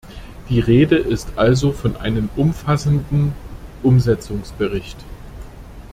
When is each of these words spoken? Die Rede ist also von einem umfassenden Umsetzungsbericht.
Die 0.49 0.59
Rede 0.59 0.95
ist 0.97 1.27
also 1.35 1.71
von 1.73 1.95
einem 1.95 2.27
umfassenden 2.35 3.33
Umsetzungsbericht. 3.83 4.97